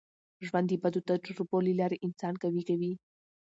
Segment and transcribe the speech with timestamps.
[0.45, 2.93] ژوند د بدو تجربو له لاري انسان قوي کوي.